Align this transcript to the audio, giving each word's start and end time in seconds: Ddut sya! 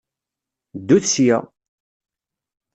Ddut 0.79 1.05
sya! 1.13 1.37